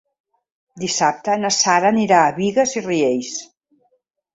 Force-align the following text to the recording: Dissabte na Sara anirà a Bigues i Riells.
Dissabte 0.83 1.37
na 1.43 1.53
Sara 1.59 1.93
anirà 1.95 2.25
a 2.31 2.35
Bigues 2.41 2.77
i 2.81 2.87
Riells. 2.91 3.35